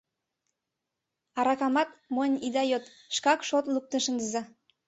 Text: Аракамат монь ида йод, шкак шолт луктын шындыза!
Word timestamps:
Аракамат 1.39 1.89
монь 2.15 2.37
ида 2.47 2.63
йод, 2.71 2.83
шкак 3.15 3.39
шолт 3.47 3.65
луктын 3.73 4.01
шындыза! 4.05 4.41